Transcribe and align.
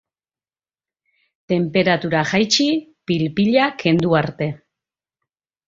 Tenperatura 1.53 2.23
jaitsi 2.33 2.67
pil-pila 3.11 3.71
kendu 3.85 4.19
arte. 4.25 4.51